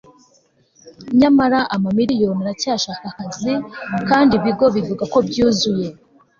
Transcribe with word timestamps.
nyamara, 1.19 1.59
amamiriyoni 1.75 2.41
aracyashaka 2.43 3.05
akazi, 3.11 3.53
kandi 4.09 4.31
ibigo 4.39 4.65
bivuga 4.75 5.03
ko 5.13 5.17
byuzuye 5.27 5.87